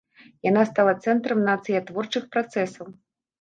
Яна 0.45 0.61
стала 0.69 0.93
цэнтрам 1.07 1.43
нацыятворчых 1.51 2.27
працэсаў. 2.37 2.91